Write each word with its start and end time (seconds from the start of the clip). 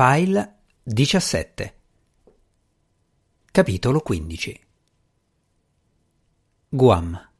File 0.00 0.58
17 0.84 1.74
Capitolo 3.50 3.98
15 3.98 4.60
Guam 6.68 7.30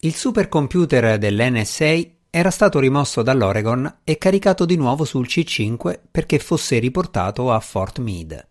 Il 0.00 0.14
supercomputer 0.14 1.16
dell'NSA 1.16 2.00
era 2.28 2.50
stato 2.50 2.78
rimosso 2.80 3.22
dall'Oregon 3.22 4.00
e 4.04 4.18
caricato 4.18 4.66
di 4.66 4.76
nuovo 4.76 5.06
sul 5.06 5.24
C5 5.26 6.00
perché 6.10 6.38
fosse 6.38 6.78
riportato 6.80 7.50
a 7.50 7.58
Fort 7.60 7.98
Meade. 8.00 8.48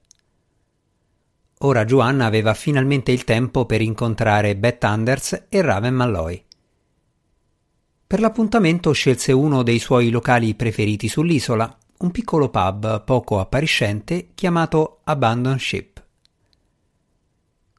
Ora 1.60 1.86
Juan 1.86 2.22
aveva 2.22 2.56
finalmente 2.56 3.12
il 3.12 3.24
tempo 3.26 3.68
per 3.68 3.82
incontrare 3.82 4.56
Beth 4.56 4.84
Anders 4.86 5.46
e 5.50 5.62
Raven 5.62 5.94
Malloy. 5.94 6.45
Per 8.16 8.24
l'appuntamento 8.24 8.94
scelse 8.94 9.34
uno 9.34 9.62
dei 9.62 9.78
suoi 9.78 10.10
locali 10.10 10.56
preferiti 10.56 11.10
sull'isola, 11.10 11.78
un 11.98 12.12
piccolo 12.12 12.48
pub 12.48 13.04
poco 13.04 13.42
appariscente 13.42 14.30
chiamato 14.34 15.02
Abandon 15.04 15.60
Ship. 15.60 16.02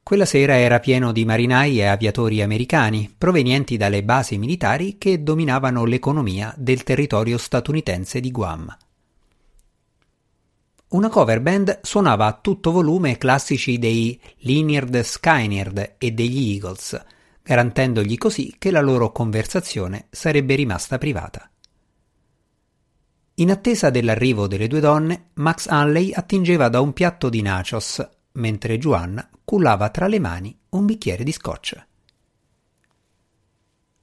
Quella 0.03 0.25
sera 0.25 0.55
era 0.55 0.79
pieno 0.79 1.11
di 1.11 1.25
marinai 1.25 1.79
e 1.79 1.85
aviatori 1.85 2.43
americani 2.43 3.11
provenienti 3.17 3.77
dalle 3.77 4.03
basi 4.03 4.37
militari 4.37 4.99
che 4.99 5.23
dominavano 5.23 5.85
l'economia 5.85 6.53
del 6.55 6.83
territorio 6.83 7.39
statunitense 7.39 8.19
di 8.19 8.29
Guam. 8.29 8.77
Una 10.89 11.09
cover 11.09 11.41
band 11.41 11.79
suonava 11.81 12.27
a 12.27 12.37
tutto 12.39 12.71
volume 12.71 13.17
classici 13.17 13.79
dei 13.79 14.21
Lynyrd 14.41 14.99
Skynyrd 14.99 15.95
e 15.97 16.11
degli 16.11 16.51
Eagles– 16.51 17.05
garantendogli 17.47 18.17
così 18.17 18.55
che 18.59 18.71
la 18.71 18.81
loro 18.81 19.13
conversazione 19.13 20.07
sarebbe 20.09 20.55
rimasta 20.55 20.97
privata. 20.97 21.49
In 23.35 23.51
attesa 23.51 23.89
dell'arrivo 23.89 24.47
delle 24.47 24.67
due 24.67 24.81
donne, 24.81 25.29
Max 25.35 25.67
Hanley 25.67 26.11
attingeva 26.11 26.67
da 26.67 26.81
un 26.81 26.91
piatto 26.91 27.29
di 27.29 27.41
nachos, 27.41 28.05
mentre 28.33 28.77
Juan 28.77 29.29
cullava 29.45 29.89
tra 29.91 30.07
le 30.07 30.19
mani 30.19 30.59
un 30.71 30.85
bicchiere 30.85 31.23
di 31.23 31.31
scotch. 31.31 31.85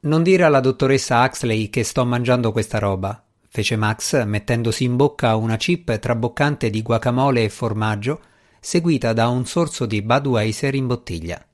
Non 0.01 0.23
dire 0.23 0.45
alla 0.45 0.61
dottoressa 0.61 1.23
Huxley 1.23 1.69
che 1.69 1.85
sto 1.85 2.07
mangiando 2.07 2.51
questa 2.51 2.79
roba, 2.79 3.23
fece 3.47 3.77
Max 3.77 4.25
mettendosi 4.25 4.85
in 4.85 4.97
bocca 4.97 5.37
una 5.37 5.59
chip 5.59 5.99
traboccante 5.99 6.71
di 6.71 6.81
guacamole 6.81 7.45
e 7.45 7.51
formaggio, 7.51 8.21
seguita 8.59 9.13
da 9.13 9.29
un 9.29 9.45
sorso 9.45 9.85
di 9.85 10.01
Budweiser 10.01 10.75
in 10.75 10.87
bottiglia. 10.87 11.47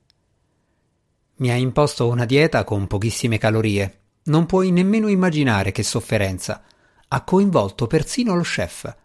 Mi 1.41 1.49
ha 1.49 1.55
imposto 1.55 2.07
una 2.07 2.25
dieta 2.25 2.63
con 2.63 2.85
pochissime 2.85 3.39
calorie. 3.39 4.01
Non 4.25 4.45
puoi 4.45 4.69
nemmeno 4.69 5.07
immaginare 5.07 5.71
che 5.71 5.81
sofferenza. 5.81 6.61
Ha 7.07 7.23
coinvolto 7.23 7.87
persino 7.87 8.35
lo 8.35 8.43
chef. 8.43 8.95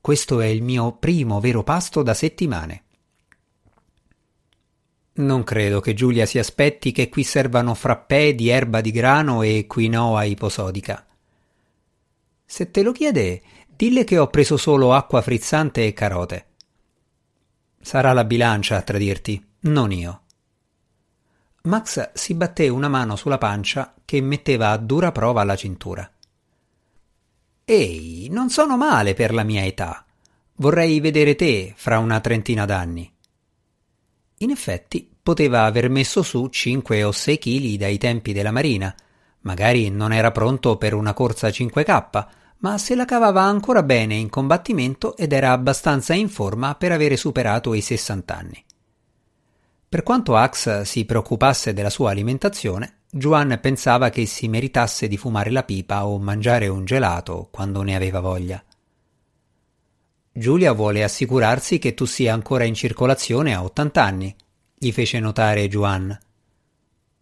Questo 0.00 0.40
è 0.40 0.46
il 0.46 0.62
mio 0.62 0.92
primo 0.92 1.40
vero 1.40 1.64
pasto 1.64 2.04
da 2.04 2.14
settimane. 2.14 2.84
Non 5.14 5.42
credo 5.42 5.80
che 5.80 5.92
Giulia 5.92 6.24
si 6.24 6.38
aspetti 6.38 6.92
che 6.92 7.08
qui 7.08 7.24
servano 7.24 7.74
frappè 7.74 8.36
di 8.36 8.48
erba 8.48 8.80
di 8.80 8.92
grano 8.92 9.42
e 9.42 9.66
quinoa 9.66 10.22
iposodica. 10.22 11.04
Se 12.44 12.70
te 12.70 12.82
lo 12.82 12.92
chiede, 12.92 13.42
dille 13.74 14.04
che 14.04 14.18
ho 14.18 14.28
preso 14.28 14.56
solo 14.56 14.94
acqua 14.94 15.20
frizzante 15.20 15.84
e 15.84 15.92
carote. 15.92 16.46
Sarà 17.80 18.12
la 18.12 18.24
bilancia 18.24 18.76
a 18.76 18.82
tradirti, 18.82 19.44
non 19.60 19.90
io. 19.90 20.20
Max 21.66 22.12
si 22.14 22.34
batté 22.34 22.68
una 22.68 22.88
mano 22.88 23.16
sulla 23.16 23.38
pancia 23.38 23.94
che 24.04 24.20
metteva 24.20 24.70
a 24.70 24.76
dura 24.76 25.10
prova 25.10 25.42
la 25.42 25.56
cintura. 25.56 26.08
Ehi, 27.64 28.28
non 28.30 28.50
sono 28.50 28.76
male 28.76 29.14
per 29.14 29.34
la 29.34 29.42
mia 29.42 29.64
età. 29.64 30.04
Vorrei 30.58 31.00
vedere 31.00 31.34
te 31.34 31.74
fra 31.76 31.98
una 31.98 32.20
trentina 32.20 32.64
d'anni. 32.64 33.12
In 34.38 34.50
effetti, 34.50 35.10
poteva 35.20 35.64
aver 35.64 35.90
messo 35.90 36.22
su 36.22 36.46
cinque 36.48 37.02
o 37.02 37.10
sei 37.10 37.38
chili 37.38 37.76
dai 37.76 37.98
tempi 37.98 38.32
della 38.32 38.52
marina. 38.52 38.94
Magari 39.40 39.90
non 39.90 40.12
era 40.12 40.30
pronto 40.30 40.76
per 40.76 40.94
una 40.94 41.14
corsa 41.14 41.48
5K, 41.48 42.26
ma 42.58 42.78
se 42.78 42.94
la 42.94 43.04
cavava 43.04 43.42
ancora 43.42 43.82
bene 43.82 44.14
in 44.14 44.28
combattimento 44.28 45.16
ed 45.16 45.32
era 45.32 45.50
abbastanza 45.50 46.14
in 46.14 46.28
forma 46.28 46.76
per 46.76 46.92
avere 46.92 47.16
superato 47.16 47.74
i 47.74 47.80
60 47.80 48.36
anni. 48.36 48.64
Per 49.88 50.02
quanto 50.02 50.34
Ax 50.34 50.82
si 50.82 51.04
preoccupasse 51.04 51.72
della 51.72 51.90
sua 51.90 52.10
alimentazione, 52.10 53.02
Juan 53.10 53.58
pensava 53.62 54.10
che 54.10 54.26
si 54.26 54.48
meritasse 54.48 55.06
di 55.06 55.16
fumare 55.16 55.50
la 55.50 55.62
pipa 55.62 56.06
o 56.06 56.18
mangiare 56.18 56.66
un 56.66 56.84
gelato 56.84 57.48
quando 57.50 57.82
ne 57.82 57.94
aveva 57.94 58.20
voglia. 58.20 58.62
Giulia 60.32 60.72
vuole 60.72 61.04
assicurarsi 61.04 61.78
che 61.78 61.94
tu 61.94 62.04
sia 62.04 62.34
ancora 62.34 62.64
in 62.64 62.74
circolazione 62.74 63.54
a 63.54 63.62
80 63.62 64.02
anni, 64.02 64.36
gli 64.74 64.92
fece 64.92 65.20
notare 65.20 65.68
Juan. 65.68 66.18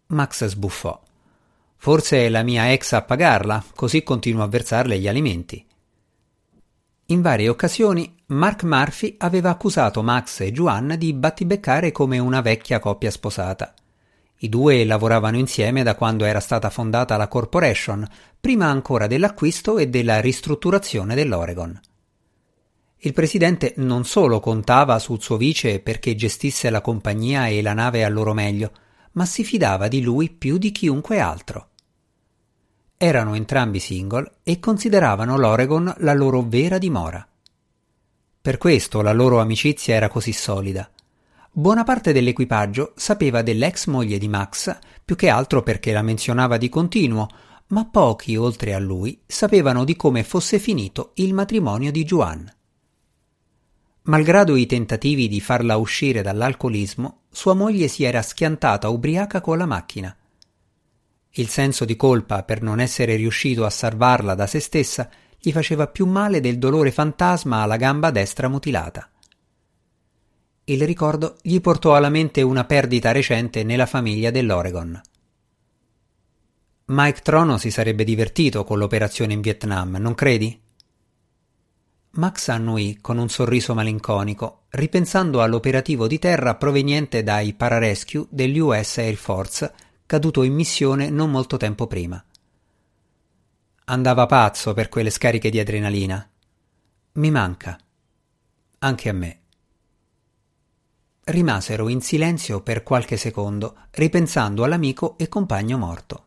Max 0.07 0.45
sbuffò. 0.45 1.01
Forse 1.77 2.25
è 2.25 2.29
la 2.29 2.43
mia 2.43 2.71
ex 2.73 2.93
a 2.93 3.03
pagarla, 3.03 3.63
così 3.75 4.03
continuo 4.03 4.43
a 4.43 4.47
versarle 4.47 4.99
gli 4.99 5.07
alimenti. 5.07 5.65
In 7.05 7.21
varie 7.21 7.47
occasioni 7.47 8.14
Mark 8.27 8.63
Murphy 8.63 9.13
aveva 9.19 9.51
accusato 9.51 10.01
Max 10.01 10.39
e 10.39 10.51
Juan 10.51 10.95
di 10.97 11.13
battibeccare 11.13 11.91
come 11.91 12.17
una 12.17 12.41
vecchia 12.41 12.79
coppia 12.79 13.11
sposata. 13.11 13.71
I 14.37 14.49
due 14.49 14.83
lavoravano 14.83 15.37
insieme 15.37 15.83
da 15.83 15.93
quando 15.93 16.25
era 16.25 16.39
stata 16.39 16.71
fondata 16.71 17.17
la 17.17 17.27
corporation, 17.27 18.03
prima 18.39 18.65
ancora 18.65 19.05
dell'acquisto 19.05 19.77
e 19.77 19.89
della 19.89 20.21
ristrutturazione 20.21 21.13
dell'Oregon. 21.13 21.79
Il 22.97 23.13
presidente 23.13 23.73
non 23.77 24.05
solo 24.05 24.39
contava 24.39 24.97
sul 24.97 25.21
suo 25.21 25.37
vice 25.37 25.79
perché 25.79 26.15
gestisse 26.15 26.71
la 26.71 26.81
compagnia 26.81 27.45
e 27.45 27.61
la 27.61 27.73
nave 27.73 28.03
al 28.03 28.13
loro 28.13 28.33
meglio, 28.33 28.71
ma 29.11 29.27
si 29.27 29.43
fidava 29.43 29.87
di 29.87 30.01
lui 30.01 30.31
più 30.31 30.57
di 30.57 30.71
chiunque 30.71 31.19
altro. 31.19 31.67
Erano 32.97 33.35
entrambi 33.35 33.79
single 33.79 34.37
e 34.41 34.59
consideravano 34.59 35.37
l'Oregon 35.37 35.93
la 35.99 36.13
loro 36.13 36.41
vera 36.41 36.79
dimora. 36.79 37.27
Per 38.45 38.59
questo 38.59 39.01
la 39.01 39.11
loro 39.11 39.39
amicizia 39.39 39.95
era 39.95 40.07
così 40.07 40.31
solida. 40.31 40.87
Buona 41.51 41.83
parte 41.83 42.13
dell'equipaggio 42.13 42.93
sapeva 42.95 43.41
dell'ex 43.41 43.87
moglie 43.87 44.19
di 44.19 44.27
Max, 44.27 44.77
più 45.03 45.15
che 45.15 45.29
altro 45.29 45.63
perché 45.63 45.91
la 45.91 46.03
menzionava 46.03 46.57
di 46.57 46.69
continuo, 46.69 47.27
ma 47.69 47.87
pochi, 47.87 48.35
oltre 48.35 48.75
a 48.75 48.77
lui, 48.77 49.19
sapevano 49.25 49.83
di 49.83 49.95
come 49.95 50.23
fosse 50.23 50.59
finito 50.59 51.13
il 51.15 51.33
matrimonio 51.33 51.91
di 51.91 52.03
Juan. 52.03 52.47
Malgrado 54.03 54.55
i 54.55 54.67
tentativi 54.67 55.27
di 55.27 55.41
farla 55.41 55.77
uscire 55.77 56.21
dall'alcolismo, 56.21 57.21
sua 57.31 57.55
moglie 57.55 57.87
si 57.87 58.03
era 58.03 58.21
schiantata 58.21 58.89
ubriaca 58.89 59.41
con 59.41 59.57
la 59.57 59.65
macchina. 59.65 60.15
Il 61.31 61.47
senso 61.47 61.83
di 61.83 61.95
colpa 61.95 62.43
per 62.43 62.61
non 62.61 62.79
essere 62.79 63.15
riuscito 63.15 63.65
a 63.65 63.71
salvarla 63.71 64.35
da 64.35 64.45
se 64.45 64.59
stessa 64.59 65.09
gli 65.45 65.51
faceva 65.51 65.85
più 65.85 66.07
male 66.07 66.39
del 66.39 66.57
dolore 66.57 66.89
fantasma 66.89 67.61
alla 67.61 67.77
gamba 67.77 68.09
destra 68.09 68.47
mutilata. 68.47 69.07
Il 70.63 70.83
ricordo 70.87 71.37
gli 71.43 71.61
portò 71.61 71.93
alla 71.93 72.09
mente 72.09 72.41
una 72.41 72.63
perdita 72.63 73.11
recente 73.11 73.63
nella 73.63 73.85
famiglia 73.85 74.31
dell'Oregon. 74.31 74.99
Mike 76.85 77.21
Trono 77.21 77.59
si 77.59 77.69
sarebbe 77.69 78.03
divertito 78.03 78.63
con 78.63 78.79
l'operazione 78.79 79.33
in 79.33 79.41
Vietnam, 79.41 79.97
non 79.97 80.15
credi? 80.15 80.59
Max 82.13 82.47
annuì 82.47 82.97
con 82.99 83.19
un 83.19 83.29
sorriso 83.29 83.75
malinconico, 83.75 84.63
ripensando 84.69 85.43
all'operativo 85.43 86.07
di 86.07 86.17
terra 86.17 86.55
proveniente 86.55 87.21
dai 87.21 87.53
pararescue 87.53 88.25
dell'US 88.31 88.97
Air 88.97 89.15
Force 89.15 89.73
caduto 90.07 90.41
in 90.41 90.55
missione 90.55 91.11
non 91.11 91.29
molto 91.29 91.57
tempo 91.57 91.85
prima. 91.85 92.23
Andava 93.87 94.25
pazzo 94.25 94.73
per 94.73 94.89
quelle 94.89 95.11
scariche 95.11 95.51
di 95.51 95.59
adrenalina. 95.59 96.27
Mi 97.13 97.29
manca. 97.29 97.77
Anche 98.79 99.09
a 99.09 99.13
me. 99.13 99.39
Rimasero 101.25 101.87
in 101.89 102.01
silenzio 102.01 102.61
per 102.61 102.81
qualche 102.81 103.15
secondo, 103.15 103.75
ripensando 103.91 104.63
all'amico 104.63 105.15
e 105.19 105.27
compagno 105.27 105.77
morto. 105.77 106.25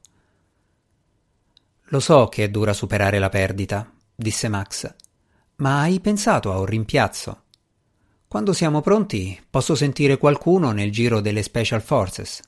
Lo 1.86 1.98
so 1.98 2.28
che 2.28 2.44
è 2.44 2.48
dura 2.48 2.72
superare 2.72 3.18
la 3.18 3.28
perdita, 3.28 3.90
disse 4.14 4.48
Max, 4.48 4.94
ma 5.56 5.80
hai 5.80 5.98
pensato 5.98 6.52
a 6.52 6.60
un 6.60 6.66
rimpiazzo? 6.66 7.42
Quando 8.28 8.52
siamo 8.52 8.82
pronti, 8.82 9.40
posso 9.50 9.74
sentire 9.74 10.16
qualcuno 10.16 10.70
nel 10.70 10.92
giro 10.92 11.20
delle 11.20 11.42
Special 11.42 11.82
Forces. 11.82 12.40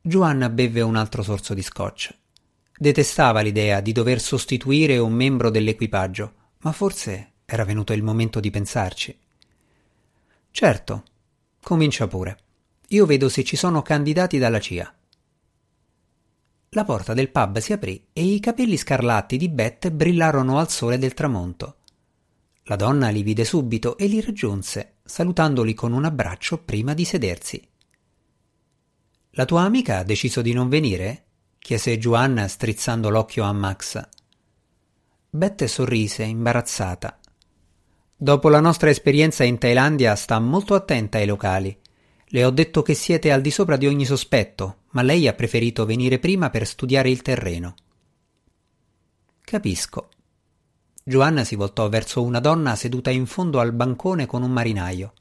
Juan 0.00 0.50
bevve 0.52 0.80
un 0.80 0.96
altro 0.96 1.22
sorso 1.22 1.54
di 1.54 1.62
scotch. 1.62 2.16
Detestava 2.80 3.40
l'idea 3.40 3.80
di 3.80 3.90
dover 3.90 4.20
sostituire 4.20 4.98
un 4.98 5.12
membro 5.12 5.50
dell'equipaggio, 5.50 6.34
ma 6.58 6.70
forse 6.70 7.32
era 7.44 7.64
venuto 7.64 7.92
il 7.92 8.04
momento 8.04 8.38
di 8.38 8.50
pensarci. 8.50 9.18
Certo, 10.52 11.04
comincia 11.60 12.06
pure. 12.06 12.38
Io 12.88 13.04
vedo 13.04 13.28
se 13.28 13.42
ci 13.42 13.56
sono 13.56 13.82
candidati 13.82 14.38
dalla 14.38 14.60
CIA. 14.60 14.94
La 16.70 16.84
porta 16.84 17.14
del 17.14 17.30
pub 17.30 17.58
si 17.58 17.72
aprì 17.72 18.06
e 18.12 18.22
i 18.22 18.38
capelli 18.38 18.76
scarlatti 18.76 19.36
di 19.36 19.48
Beth 19.48 19.90
brillarono 19.90 20.58
al 20.58 20.70
sole 20.70 20.98
del 20.98 21.14
tramonto. 21.14 21.78
La 22.64 22.76
donna 22.76 23.08
li 23.08 23.22
vide 23.22 23.44
subito 23.44 23.96
e 23.96 24.06
li 24.06 24.20
raggiunse, 24.20 24.98
salutandoli 25.02 25.74
con 25.74 25.92
un 25.92 26.04
abbraccio 26.04 26.58
prima 26.58 26.94
di 26.94 27.04
sedersi. 27.04 27.68
La 29.30 29.44
tua 29.46 29.62
amica 29.62 29.98
ha 29.98 30.04
deciso 30.04 30.42
di 30.42 30.52
non 30.52 30.68
venire? 30.68 31.27
Chiese 31.58 31.98
Giovanna 31.98 32.48
strizzando 32.48 33.10
l'occhio 33.10 33.44
a 33.44 33.52
Max. 33.52 34.00
Beth 35.30 35.64
sorrise, 35.64 36.22
imbarazzata. 36.22 37.18
Dopo 38.16 38.48
la 38.48 38.60
nostra 38.60 38.90
esperienza 38.90 39.44
in 39.44 39.58
Thailandia 39.58 40.14
sta 40.14 40.38
molto 40.38 40.74
attenta 40.74 41.18
ai 41.18 41.26
locali. 41.26 41.76
Le 42.30 42.44
ho 42.44 42.50
detto 42.50 42.82
che 42.82 42.94
siete 42.94 43.30
al 43.30 43.40
di 43.40 43.50
sopra 43.50 43.76
di 43.76 43.86
ogni 43.86 44.04
sospetto, 44.04 44.78
ma 44.90 45.02
lei 45.02 45.28
ha 45.28 45.34
preferito 45.34 45.84
venire 45.84 46.18
prima 46.18 46.50
per 46.50 46.66
studiare 46.66 47.10
il 47.10 47.22
terreno. 47.22 47.74
Capisco. 49.40 50.08
Giovanna 51.04 51.44
si 51.44 51.54
voltò 51.54 51.88
verso 51.88 52.22
una 52.22 52.40
donna 52.40 52.74
seduta 52.76 53.10
in 53.10 53.26
fondo 53.26 53.60
al 53.60 53.72
bancone 53.72 54.26
con 54.26 54.42
un 54.42 54.50
marinaio. 54.50 55.12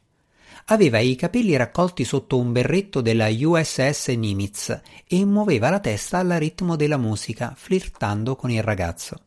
Aveva 0.70 1.00
i 1.00 1.16
capelli 1.16 1.56
raccolti 1.56 2.04
sotto 2.04 2.38
un 2.38 2.52
berretto 2.52 3.00
della 3.00 3.30
USS 3.30 4.10
Nimitz 4.10 4.82
e 5.08 5.24
muoveva 5.24 5.70
la 5.70 5.80
testa 5.80 6.18
al 6.18 6.28
ritmo 6.32 6.76
della 6.76 6.98
musica, 6.98 7.54
flirtando 7.56 8.36
con 8.36 8.52
il 8.52 8.62
ragazzo. 8.62 9.22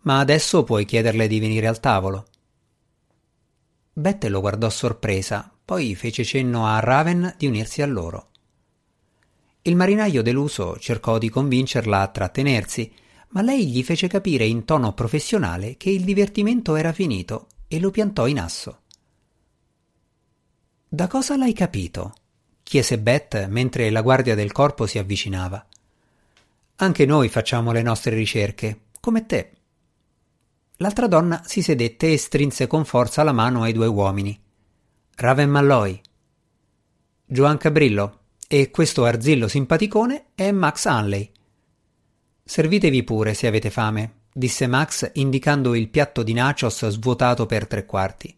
Ma 0.00 0.18
adesso 0.18 0.64
puoi 0.64 0.84
chiederle 0.86 1.28
di 1.28 1.38
venire 1.38 1.68
al 1.68 1.78
tavolo. 1.78 2.26
Beth 3.92 4.24
lo 4.24 4.40
guardò 4.40 4.68
sorpresa, 4.70 5.52
poi 5.64 5.94
fece 5.94 6.24
cenno 6.24 6.66
a 6.66 6.80
Raven 6.80 7.34
di 7.38 7.46
unirsi 7.46 7.82
a 7.82 7.86
loro. 7.86 8.30
Il 9.62 9.76
marinaio 9.76 10.22
deluso 10.22 10.78
cercò 10.78 11.18
di 11.18 11.28
convincerla 11.28 12.00
a 12.00 12.08
trattenersi, 12.08 12.92
ma 13.28 13.42
lei 13.42 13.68
gli 13.68 13.84
fece 13.84 14.08
capire 14.08 14.44
in 14.46 14.64
tono 14.64 14.94
professionale 14.94 15.76
che 15.76 15.90
il 15.90 16.02
divertimento 16.02 16.74
era 16.74 16.92
finito 16.92 17.46
e 17.68 17.78
lo 17.78 17.92
piantò 17.92 18.26
in 18.26 18.40
asso. 18.40 18.80
Da 20.90 21.06
cosa 21.06 21.36
l'hai 21.36 21.52
capito? 21.52 22.14
chiese 22.62 22.98
Beth 22.98 23.46
mentre 23.48 23.90
la 23.90 24.00
guardia 24.00 24.34
del 24.34 24.52
corpo 24.52 24.86
si 24.86 24.96
avvicinava. 24.96 25.62
Anche 26.76 27.04
noi 27.04 27.28
facciamo 27.28 27.72
le 27.72 27.82
nostre 27.82 28.14
ricerche, 28.14 28.84
come 28.98 29.26
te. 29.26 29.52
L'altra 30.76 31.06
donna 31.06 31.42
si 31.44 31.60
sedette 31.60 32.10
e 32.10 32.16
strinse 32.16 32.66
con 32.66 32.86
forza 32.86 33.22
la 33.22 33.32
mano 33.32 33.64
ai 33.64 33.74
due 33.74 33.86
uomini. 33.86 34.40
Raven 35.16 35.50
Malloy. 35.50 36.00
Joan 37.26 37.58
Cabrillo. 37.58 38.20
E 38.48 38.70
questo 38.70 39.04
arzillo 39.04 39.46
simpaticone 39.46 40.28
è 40.34 40.50
Max 40.52 40.86
Hanley. 40.86 41.30
Servitevi 42.42 43.04
pure 43.04 43.34
se 43.34 43.46
avete 43.46 43.68
fame, 43.68 44.20
disse 44.32 44.66
Max 44.66 45.10
indicando 45.14 45.74
il 45.74 45.90
piatto 45.90 46.22
di 46.22 46.32
nachos 46.32 46.88
svuotato 46.88 47.44
per 47.44 47.66
tre 47.66 47.84
quarti. 47.84 48.34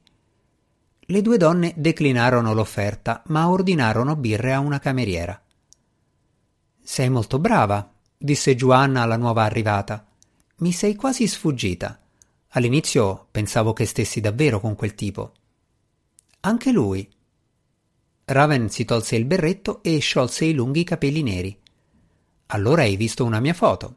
Le 1.10 1.22
due 1.22 1.38
donne 1.38 1.74
declinarono 1.76 2.54
l'offerta, 2.54 3.24
ma 3.26 3.50
ordinarono 3.50 4.14
birre 4.14 4.52
a 4.52 4.60
una 4.60 4.78
cameriera. 4.78 5.42
Sei 6.80 7.08
molto 7.08 7.40
brava, 7.40 7.92
disse 8.16 8.54
Giovanna 8.54 9.02
alla 9.02 9.16
nuova 9.16 9.42
arrivata. 9.42 10.06
Mi 10.58 10.70
sei 10.70 10.94
quasi 10.94 11.26
sfuggita. 11.26 12.00
All'inizio 12.50 13.26
pensavo 13.28 13.72
che 13.72 13.86
stessi 13.86 14.20
davvero 14.20 14.60
con 14.60 14.76
quel 14.76 14.94
tipo. 14.94 15.32
Anche 16.42 16.70
lui, 16.70 17.08
Raven 18.26 18.70
si 18.70 18.84
tolse 18.84 19.16
il 19.16 19.24
berretto 19.24 19.82
e 19.82 19.98
sciolse 19.98 20.44
i 20.44 20.54
lunghi 20.54 20.84
capelli 20.84 21.24
neri. 21.24 21.58
Allora 22.46 22.82
hai 22.82 22.94
visto 22.94 23.24
una 23.24 23.40
mia 23.40 23.54
foto. 23.54 23.96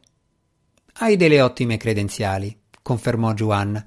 Hai 0.94 1.16
delle 1.16 1.40
ottime 1.40 1.76
credenziali, 1.76 2.58
confermò 2.82 3.34
Juan. 3.34 3.86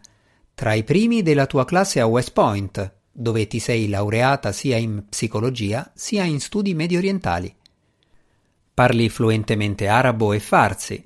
Tra 0.56 0.74
i 0.74 0.86
primi 0.86 1.22
della 1.24 1.46
tua 1.46 1.66
classe 1.66 2.00
a 2.00 2.06
West 2.06 2.32
Point, 2.32 2.96
dove 3.20 3.48
ti 3.48 3.58
sei 3.58 3.90
laureata 3.90 4.52
sia 4.52 4.78
in 4.78 5.06
psicologia 5.10 5.92
sia 5.96 6.24
in 6.24 6.40
studi 6.40 6.76
medio 6.76 7.00
orientali. 7.00 7.52
Parli 8.76 9.10
fluentemente 9.10 9.88
arabo 9.88 10.34
e 10.34 10.40
farsi, 10.40 11.04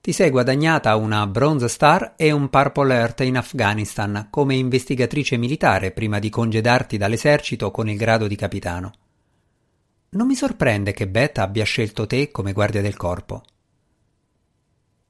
ti 0.00 0.12
sei 0.12 0.30
guadagnata 0.30 0.94
una 0.94 1.26
Bronze 1.26 1.68
Star 1.68 2.14
e 2.16 2.30
un 2.30 2.48
Purple 2.48 2.94
Earth 2.94 3.20
in 3.20 3.36
Afghanistan 3.36 4.28
come 4.30 4.54
investigatrice 4.54 5.36
militare 5.36 5.90
prima 5.90 6.20
di 6.20 6.30
congedarti 6.30 6.96
dall'esercito 6.96 7.72
con 7.72 7.88
il 7.88 7.98
grado 7.98 8.28
di 8.28 8.36
capitano. 8.36 8.92
Non 10.10 10.28
mi 10.28 10.36
sorprende 10.36 10.92
che 10.92 11.08
Beth 11.08 11.38
abbia 11.38 11.64
scelto 11.64 12.06
te 12.06 12.30
come 12.30 12.52
guardia 12.52 12.80
del 12.80 12.96
corpo. 12.96 13.42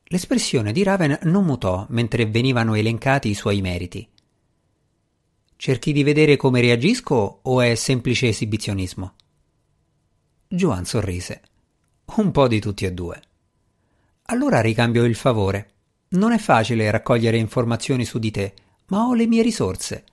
L'espressione 0.04 0.72
di 0.72 0.82
Raven 0.82 1.18
non 1.24 1.44
mutò 1.44 1.86
mentre 1.90 2.26
venivano 2.26 2.74
elencati 2.74 3.28
i 3.28 3.34
suoi 3.34 3.60
meriti. 3.60 4.08
Cerchi 5.60 5.92
di 5.92 6.02
vedere 6.02 6.38
come 6.38 6.62
reagisco 6.62 7.40
o 7.42 7.60
è 7.60 7.74
semplice 7.74 8.28
esibizionismo? 8.28 9.12
Joan 10.48 10.86
sorrise. 10.86 11.42
Un 12.14 12.30
po' 12.30 12.48
di 12.48 12.60
tutti 12.60 12.86
e 12.86 12.94
due. 12.94 13.20
Allora 14.28 14.62
ricambio 14.62 15.04
il 15.04 15.14
favore. 15.14 15.72
Non 16.12 16.32
è 16.32 16.38
facile 16.38 16.90
raccogliere 16.90 17.36
informazioni 17.36 18.06
su 18.06 18.18
di 18.18 18.30
te, 18.30 18.54
ma 18.86 19.04
ho 19.04 19.12
le 19.12 19.26
mie 19.26 19.42
risorse. 19.42 20.04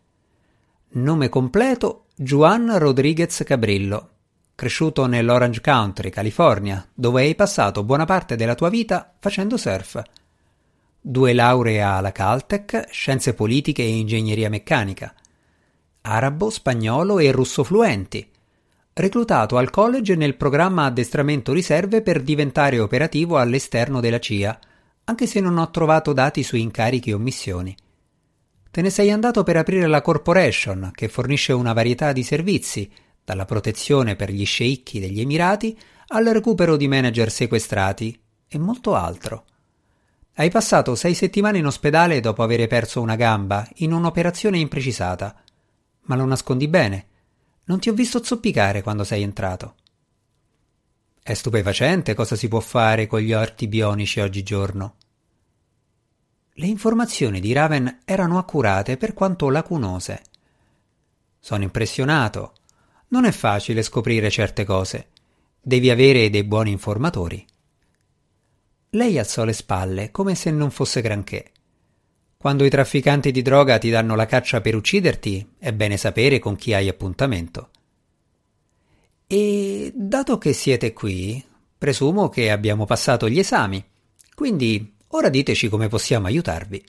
Nome 0.90 1.30
completo 1.30 2.08
Juan 2.14 2.78
Rodriguez 2.78 3.44
Cabrillo. 3.46 4.10
Cresciuto 4.54 5.06
nell'Orange 5.06 5.62
Country, 5.62 6.10
California, 6.10 6.86
dove 6.94 7.22
hai 7.22 7.36
passato 7.36 7.86
buona 7.86 8.04
parte 8.04 8.36
della 8.36 8.56
tua 8.56 8.68
vita 8.68 9.16
facendo 9.18 9.56
surf. 9.56 10.02
Due 11.00 11.32
lauree 11.32 11.82
alla 11.82 12.12
Caltech, 12.12 12.88
scienze 12.92 13.34
politiche 13.34 13.82
e 13.82 13.96
ingegneria 13.96 14.50
meccanica. 14.50 15.16
Arabo, 16.08 16.50
spagnolo 16.50 17.20
e 17.20 17.32
russo 17.32 17.64
fluenti 17.64 18.28
reclutato 18.98 19.58
al 19.58 19.70
college 19.70 20.16
nel 20.16 20.36
programma 20.36 20.86
addestramento 20.86 21.54
riserve 21.54 22.02
per 22.02 22.22
diventare 22.22 22.80
operativo 22.80 23.38
all'esterno 23.38 24.00
della 24.00 24.20
CIA, 24.20 24.60
anche 25.06 25.28
se 25.28 25.40
non 25.40 25.58
ho 25.58 25.70
trovato 25.70 26.14
dati 26.14 26.42
su 26.44 26.56
incarichi 26.56 27.12
o 27.12 27.20
missioni. 27.20 27.76
Te 28.72 28.82
ne 28.82 28.90
sei 28.90 29.12
andato 29.12 29.44
per 29.44 29.56
aprire 29.58 29.88
la 29.88 30.02
corporation, 30.02 30.92
che 30.94 31.10
fornisce 31.10 31.54
una 31.54 31.74
varietà 31.74 32.12
di 32.12 32.24
servizi, 32.24 32.92
dalla 33.24 33.46
protezione 33.46 34.16
per 34.16 34.32
gli 34.32 34.46
sceicchi 34.46 35.00
degli 35.00 35.20
Emirati 35.20 35.78
al 36.08 36.26
recupero 36.26 36.76
di 36.76 36.88
manager 36.88 37.30
sequestrati 37.30 38.20
e 38.48 38.58
molto 38.58 38.96
altro. 38.96 39.46
Hai 40.34 40.50
passato 40.50 40.96
sei 40.96 41.14
settimane 41.14 41.58
in 41.60 41.66
ospedale 41.66 42.20
dopo 42.20 42.42
aver 42.42 42.66
perso 42.68 43.02
una 43.02 43.16
gamba 43.16 43.68
in 43.78 43.92
un'operazione 43.92 44.58
imprecisata, 44.58 45.36
ma 46.08 46.16
lo 46.16 46.26
nascondi 46.26 46.68
bene 46.68 47.08
non 47.68 47.80
ti 47.80 47.90
ho 47.90 47.94
visto 47.94 48.24
zoppicare 48.24 48.82
quando 48.82 49.04
sei 49.04 49.24
entrato. 49.24 49.76
È 51.22 51.34
stupefacente 51.34 52.14
cosa 52.14 52.36
si 52.38 52.48
può 52.48 52.62
fare 52.62 53.08
con 53.08 53.20
gli 53.20 53.34
orti 53.34 53.68
bionici 53.68 54.22
oggigiorno. 54.22 54.96
Le 56.54 56.66
informazioni 56.66 57.42
di 57.42 57.52
Raven 57.52 58.00
erano 58.06 58.38
accurate 58.38 58.96
per 58.96 59.14
quanto 59.14 59.50
lacunose. 59.50 60.22
Sono 61.40 61.64
impressionato. 61.64 62.54
Non 63.10 63.26
è 63.26 63.32
facile 63.32 63.84
scoprire 63.84 64.30
certe 64.30 64.64
cose. 64.64 65.10
Devi 65.62 65.90
avere 65.90 66.30
dei 66.30 66.46
buoni 66.46 66.72
informatori. 66.72 67.46
Lei 68.92 69.20
alzò 69.20 69.44
le 69.44 69.54
spalle 69.54 70.12
come 70.12 70.36
se 70.36 70.52
non 70.52 70.72
fosse 70.72 71.02
granché. 71.02 71.52
Quando 72.38 72.64
i 72.66 72.70
trafficanti 72.70 73.32
di 73.32 73.42
droga 73.42 73.80
ti 73.80 73.90
danno 73.90 74.16
la 74.16 74.28
caccia 74.28 74.62
per 74.62 74.76
ucciderti, 74.76 75.56
è 75.58 75.74
bene 75.74 75.98
sapere 75.98 76.38
con 76.38 76.56
chi 76.56 76.74
hai 76.74 76.88
appuntamento. 76.88 77.72
E 79.26 79.92
dato 79.96 80.38
che 80.38 80.54
siete 80.54 80.94
qui, 80.94 81.44
presumo 81.78 82.30
che 82.30 82.52
abbiamo 82.52 82.86
passato 82.86 83.28
gli 83.28 83.40
esami, 83.40 83.84
quindi 84.36 84.96
ora 85.08 85.30
diteci 85.30 85.68
come 85.68 85.88
possiamo 85.88 86.28
aiutarvi. 86.28 86.86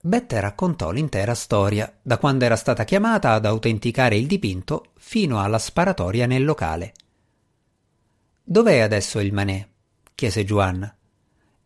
Beth 0.00 0.32
raccontò 0.32 0.92
l'intera 0.92 1.34
storia, 1.34 1.92
da 2.00 2.16
quando 2.16 2.44
era 2.44 2.56
stata 2.56 2.84
chiamata 2.84 3.32
ad 3.32 3.44
autenticare 3.44 4.16
il 4.16 4.26
dipinto 4.26 4.92
fino 4.96 5.42
alla 5.42 5.58
sparatoria 5.58 6.26
nel 6.26 6.44
locale. 6.44 6.94
Dov'è 8.42 8.78
adesso 8.78 9.20
il 9.20 9.32
manè? 9.32 9.66
chiese 10.14 10.44
Juan. 10.44 10.94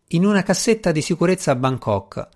In 0.07 0.25
una 0.25 0.43
cassetta 0.43 0.91
di 0.91 1.01
sicurezza 1.01 1.51
a 1.51 1.55
Bangkok, 1.55 2.27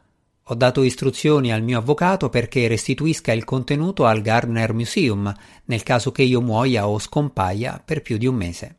ho 0.48 0.54
dato 0.54 0.84
istruzioni 0.84 1.52
al 1.52 1.64
mio 1.64 1.80
avvocato 1.80 2.30
perché 2.30 2.68
restituisca 2.68 3.32
il 3.32 3.44
contenuto 3.44 4.06
al 4.06 4.22
Gardner 4.22 4.74
Museum 4.74 5.34
nel 5.66 5.82
caso 5.82 6.12
che 6.12 6.22
io 6.22 6.40
muoia 6.40 6.88
o 6.88 7.00
scompaia 7.00 7.82
per 7.84 8.04
più 8.04 8.18
di 8.18 8.28
un 8.28 8.36
mese. 8.36 8.76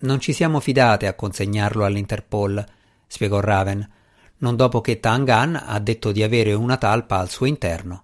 Non 0.00 0.20
ci 0.20 0.34
siamo 0.34 0.60
fidate 0.60 1.06
a 1.06 1.14
consegnarlo 1.14 1.84
all'Interpol, 1.86 2.62
spiegò 3.06 3.40
Raven, 3.40 3.88
non 4.38 4.54
dopo 4.54 4.82
che 4.82 5.00
Tangan 5.00 5.62
ha 5.66 5.78
detto 5.78 6.12
di 6.12 6.22
avere 6.22 6.52
una 6.52 6.76
talpa 6.76 7.16
al 7.16 7.30
suo 7.30 7.46
interno. 7.46 8.02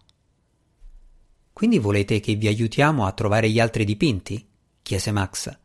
Quindi 1.53 1.79
volete 1.79 2.21
che 2.21 2.35
vi 2.37 2.47
aiutiamo 2.47 3.05
a 3.05 3.13
trovare 3.13 3.51
gli 3.51 3.61
altri 3.61 3.85
dipinti? 3.85 4.47
chiese 4.81 5.11
Max. 5.11 5.59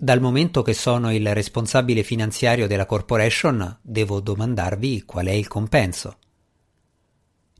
Dal 0.00 0.20
momento 0.20 0.62
che 0.62 0.74
sono 0.74 1.12
il 1.12 1.34
responsabile 1.34 2.04
finanziario 2.04 2.68
della 2.68 2.86
corporation, 2.86 3.80
devo 3.82 4.20
domandarvi 4.20 5.02
qual 5.02 5.26
è 5.26 5.32
il 5.32 5.48
compenso. 5.48 6.18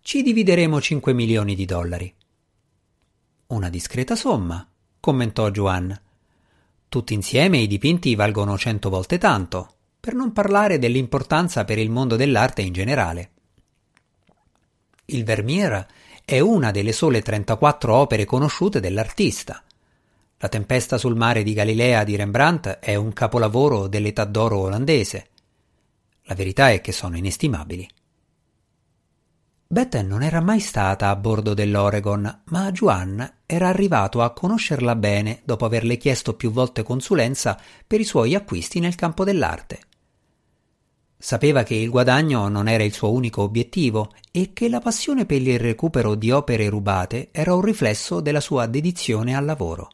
Ci 0.01 0.23
divideremo 0.23 0.81
5 0.81 1.13
milioni 1.13 1.57
di 1.57 1.65
dollari. 1.65 2.15
Una 3.49 3.69
discreta 3.69 4.15
somma, 4.15 4.65
commentò 5.01 5.51
Juan. 5.51 6.01
Tutti 6.89 7.13
insieme 7.13 7.59
i 7.59 7.67
dipinti 7.67 8.15
valgono 8.15 8.57
cento 8.57 8.89
volte 8.89 9.19
tanto, 9.19 9.75
per 9.99 10.15
non 10.15 10.33
parlare 10.33 10.79
dell'importanza 10.79 11.65
per 11.65 11.79
il 11.79 11.91
mondo 11.91 12.15
dell'arte 12.15 12.63
in 12.63 12.73
generale. 12.73 13.31
Il 15.07 15.25
Vermeer 15.25 15.85
è 16.25 16.39
una 16.39 16.71
delle 16.71 16.93
sole 16.93 17.21
34 17.21 17.93
opere 17.93 18.25
conosciute 18.25 18.79
dell'artista. 18.79 19.61
La 20.41 20.49
tempesta 20.49 20.99
sul 20.99 21.17
mare 21.17 21.43
di 21.43 21.53
Galilea 21.53 22.05
di 22.05 22.15
Rembrandt 22.15 22.79
è 22.79 22.95
un 22.95 23.13
capolavoro 23.13 23.89
dell'età 23.89 24.25
d'oro 24.25 24.59
olandese. 24.59 25.31
La 26.23 26.37
verità 26.37 26.71
è 26.71 26.81
che 26.81 26.93
sono 26.93 27.17
inestimabili. 27.17 27.89
Beth 29.67 30.01
non 30.03 30.23
era 30.23 30.41
mai 30.41 30.61
stata 30.61 31.09
a 31.09 31.17
bordo 31.17 31.55
dell'Oregon, 31.55 32.43
ma 32.45 32.71
Juan 32.71 33.33
era 33.47 33.67
arrivato 33.67 34.23
a 34.23 34.33
conoscerla 34.33 34.95
bene 34.95 35.43
dopo 35.45 35.65
averle 35.65 35.97
chiesto 35.97 36.35
più 36.35 36.53
volte 36.53 36.85
consulenza 36.85 37.59
per 37.85 37.99
i 37.99 38.05
suoi 38.05 38.37
acquisti 38.37 38.79
nel 38.79 38.95
campo 38.95 39.25
dell'arte. 39.25 39.81
Sapeva 41.19 41.65
che 41.65 41.75
il 41.75 41.91
guadagno 41.91 42.47
non 42.49 42.69
era 42.69 42.85
il 42.85 42.93
suo 42.93 43.11
unico 43.11 43.43
obiettivo 43.43 44.15
e 44.31 44.53
che 44.53 44.69
la 44.69 44.79
passione 44.79 45.27
per 45.27 45.43
il 45.43 45.59
recupero 45.59 46.15
di 46.15 46.31
opere 46.31 46.69
rubate 46.69 47.31
era 47.33 47.55
un 47.55 47.61
riflesso 47.61 48.21
della 48.21 48.41
sua 48.41 48.67
dedizione 48.67 49.35
al 49.35 49.45
lavoro. 49.45 49.91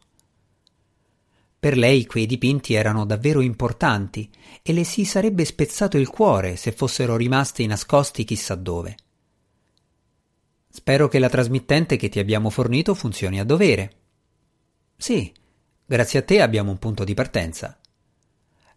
Per 1.64 1.78
lei 1.78 2.04
quei 2.04 2.26
dipinti 2.26 2.74
erano 2.74 3.06
davvero 3.06 3.40
importanti 3.40 4.30
e 4.62 4.74
le 4.74 4.84
si 4.84 5.06
sarebbe 5.06 5.46
spezzato 5.46 5.96
il 5.96 6.10
cuore 6.10 6.56
se 6.56 6.72
fossero 6.72 7.16
rimasti 7.16 7.64
nascosti 7.64 8.24
chissà 8.24 8.54
dove. 8.54 8.96
Spero 10.68 11.08
che 11.08 11.18
la 11.18 11.30
trasmittente 11.30 11.96
che 11.96 12.10
ti 12.10 12.18
abbiamo 12.18 12.50
fornito 12.50 12.94
funzioni 12.94 13.40
a 13.40 13.44
dovere. 13.44 13.92
Sì, 14.94 15.32
grazie 15.86 16.18
a 16.18 16.22
te 16.22 16.42
abbiamo 16.42 16.70
un 16.70 16.78
punto 16.78 17.02
di 17.02 17.14
partenza. 17.14 17.78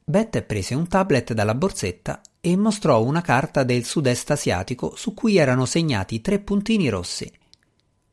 Beth 0.05 0.43
prese 0.43 0.73
un 0.73 0.87
tablet 0.87 1.33
dalla 1.33 1.55
borsetta 1.55 2.21
e 2.39 2.55
mostrò 2.55 3.03
una 3.03 3.19
carta 3.19 3.63
del 3.63 3.83
sud-est 3.83 4.31
asiatico 4.31 4.95
su 4.95 5.13
cui 5.13 5.35
erano 5.35 5.65
segnati 5.65 6.21
tre 6.21 6.39
puntini 6.39 6.87
rossi: 6.87 7.29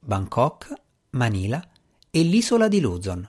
Bangkok, 0.01 0.73
Manila 1.11 1.65
e 2.11 2.23
l'isola 2.23 2.67
di 2.67 2.81
Luzon. 2.81 3.29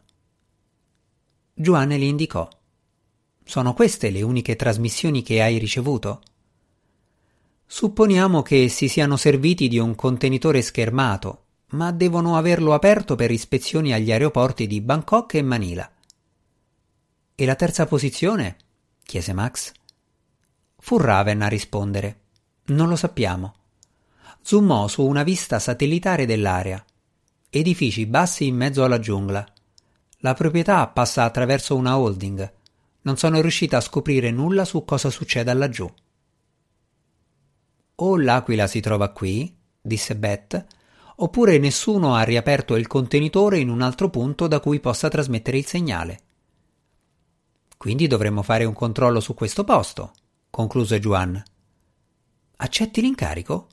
Giovanni 1.58 1.98
li 1.98 2.10
indicò. 2.10 2.46
Sono 3.46 3.74
queste 3.74 4.10
le 4.10 4.22
uniche 4.22 4.58
trasmissioni 4.58 5.24
che 5.24 5.42
hai 5.42 5.58
ricevuto? 5.58 6.22
Supponiamo 7.66 8.42
che 8.42 8.68
si 8.68 8.90
siano 8.90 9.16
serviti 9.16 9.70
di 9.70 9.80
un 9.80 9.96
contenitore 9.96 10.62
schermato, 10.62 11.44
ma 11.68 11.94
devono 11.94 12.36
averlo 12.36 12.74
aperto 12.74 13.16
per 13.16 13.32
ispezioni 13.32 13.94
agli 13.94 14.12
aeroporti 14.12 14.68
di 14.68 14.82
Bangkok 14.82 15.36
e 15.36 15.42
Manila. 15.44 15.90
E 17.34 17.46
la 17.46 17.56
terza 17.56 17.86
posizione? 17.86 18.58
chiese 19.06 19.32
Max. 19.32 19.72
Fu 20.78 20.98
Raven 20.98 21.42
a 21.42 21.48
rispondere. 21.48 22.20
Non 22.66 22.90
lo 22.90 22.98
sappiamo. 22.98 23.56
Zoomò 24.42 24.90
su 24.90 25.06
una 25.06 25.24
vista 25.24 25.60
satellitare 25.60 26.26
dell'area. 26.26 26.84
Edifici 27.50 28.06
bassi 28.06 28.46
in 28.46 28.58
mezzo 28.58 28.84
alla 28.84 29.00
giungla. 29.00 29.54
La 30.26 30.34
proprietà 30.34 30.88
passa 30.88 31.24
attraverso 31.24 31.76
una 31.76 32.00
holding. 32.00 32.54
Non 33.02 33.16
sono 33.16 33.42
riuscita 33.42 33.78
a 33.78 33.82
scoprire 33.82 34.32
nulla 34.32 34.66
su 34.66 34.84
cosa 34.84 35.12
succeda 35.12 35.54
laggiù. 35.54 35.88
O 37.98 38.18
l'aquila 38.18 38.66
si 38.66 38.80
trova 38.80 39.10
qui, 39.10 39.56
disse 39.80 40.16
Beth, 40.16 40.66
oppure 41.18 41.60
nessuno 41.60 42.16
ha 42.16 42.24
riaperto 42.24 42.76
il 42.76 42.88
contenitore 42.88 43.60
in 43.60 43.70
un 43.70 43.84
altro 43.84 44.10
punto 44.10 44.48
da 44.48 44.60
cui 44.60 44.80
possa 44.80 45.10
trasmettere 45.10 45.60
il 45.60 45.68
segnale. 45.68 46.20
Quindi 47.78 48.08
dovremmo 48.08 48.42
fare 48.42 48.66
un 48.66 48.74
controllo 48.74 49.20
su 49.20 49.36
questo 49.36 49.64
posto, 49.64 50.12
concluse 50.50 51.00
Juan. 51.00 51.42
Accetti 52.56 53.00
l'incarico? 53.00 53.68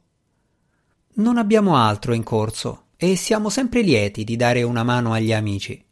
Non 1.15 1.39
abbiamo 1.39 1.79
altro 1.79 2.13
in 2.13 2.23
corso 2.23 2.89
e 2.99 3.17
siamo 3.17 3.49
sempre 3.49 3.81
lieti 3.81 4.23
di 4.23 4.37
dare 4.37 4.63
una 4.63 4.83
mano 4.83 5.15
agli 5.15 5.33
amici. 5.33 5.83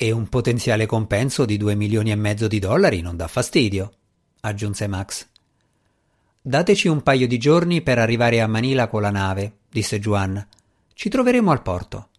E 0.00 0.12
un 0.12 0.28
potenziale 0.28 0.86
compenso 0.86 1.44
di 1.44 1.56
due 1.56 1.74
milioni 1.74 2.12
e 2.12 2.14
mezzo 2.14 2.46
di 2.46 2.60
dollari 2.60 3.00
non 3.00 3.16
dà 3.16 3.26
fastidio, 3.26 3.94
aggiunse 4.42 4.86
Max. 4.86 5.26
Dateci 6.40 6.86
un 6.86 7.02
paio 7.02 7.26
di 7.26 7.36
giorni 7.36 7.82
per 7.82 7.98
arrivare 7.98 8.40
a 8.40 8.46
Manila 8.46 8.86
con 8.86 9.02
la 9.02 9.10
nave, 9.10 9.62
disse 9.68 9.98
Juan. 9.98 10.46
Ci 10.94 11.08
troveremo 11.08 11.50
al 11.50 11.62
porto. 11.62 12.10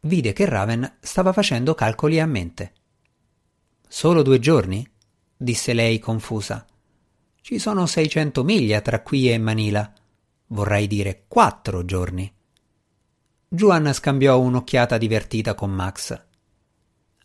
Vide 0.00 0.32
che 0.32 0.46
Raven 0.46 0.96
stava 1.00 1.34
facendo 1.34 1.74
calcoli 1.74 2.18
a 2.18 2.24
mente. 2.24 2.72
Solo 3.86 4.22
due 4.22 4.38
giorni? 4.38 4.90
disse 5.36 5.74
lei 5.74 5.98
confusa. 5.98 6.64
Ci 7.42 7.58
sono 7.58 7.84
seicento 7.84 8.44
miglia 8.44 8.80
tra 8.80 9.02
qui 9.02 9.30
e 9.30 9.36
Manila. 9.36 9.92
Vorrei 10.46 10.86
dire 10.86 11.24
quattro 11.28 11.84
giorni. 11.84 12.32
Juan 13.46 13.92
scambiò 13.92 14.40
un'occhiata 14.40 14.96
divertita 14.96 15.54
con 15.54 15.70
Max. 15.70 16.28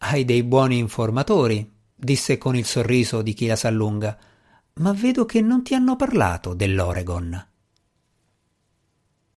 Hai 0.08 0.24
dei 0.24 0.44
buoni 0.44 0.78
informatori, 0.78 1.68
disse 1.96 2.38
con 2.38 2.56
il 2.56 2.66
sorriso 2.66 3.24
di 3.24 3.34
chi 3.34 3.48
la 3.48 3.56
s'allunga 3.56 4.18
ma 4.78 4.92
vedo 4.92 5.26
che 5.26 5.42
non 5.42 5.64
ti 5.64 5.74
hanno 5.74 5.96
parlato 5.96 6.54
dell'Oregon. 6.54 7.55